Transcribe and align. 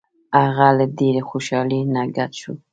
هغه 0.41 0.67
له 0.77 0.85
ډیرې 0.97 1.21
خوشحالۍ 1.29 1.79
نه 1.93 2.01
ګډ 2.15 2.31
شو. 2.41 2.53